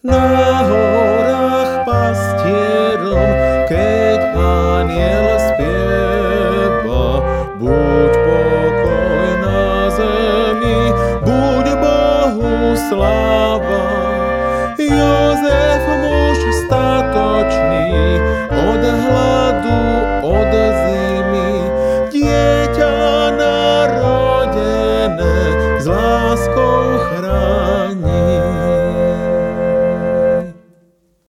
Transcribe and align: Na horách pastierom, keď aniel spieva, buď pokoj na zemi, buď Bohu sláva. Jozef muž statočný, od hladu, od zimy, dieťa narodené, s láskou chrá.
Na 0.00 0.64
horách 0.64 1.84
pastierom, 1.84 3.28
keď 3.68 4.32
aniel 4.32 5.36
spieva, 5.36 7.20
buď 7.60 8.08
pokoj 8.08 9.28
na 9.44 9.92
zemi, 9.92 10.96
buď 11.20 11.66
Bohu 11.84 12.72
sláva. 12.88 13.84
Jozef 14.80 15.84
muž 15.84 16.40
statočný, 16.64 17.92
od 18.56 18.80
hladu, 18.80 19.84
od 20.24 20.52
zimy, 20.80 21.52
dieťa 22.08 22.96
narodené, 23.36 25.36
s 25.76 25.84
láskou 25.84 27.04
chrá. 27.04 27.39